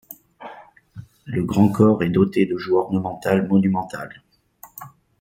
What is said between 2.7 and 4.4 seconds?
ornementales monumentales.